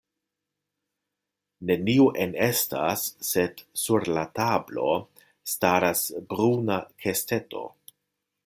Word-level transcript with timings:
Neniu 1.71 2.07
enestas, 2.25 3.05
sed 3.33 3.63
sur 3.83 4.09
la 4.17 4.25
tablo 4.41 4.97
staras 5.55 6.05
bruna 6.33 6.81
kesteto. 7.05 7.67